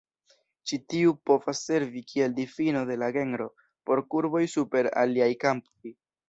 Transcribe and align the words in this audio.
Ĉi 0.69 0.77
tiu 0.93 1.11
povas 1.29 1.59
servi 1.67 2.01
kiel 2.11 2.33
difino 2.39 2.81
de 2.93 2.97
la 3.03 3.11
genro 3.19 3.47
por 3.91 4.03
kurboj 4.15 4.43
super 4.55 4.91
aliaj 5.05 5.31
kampoj. 5.47 5.95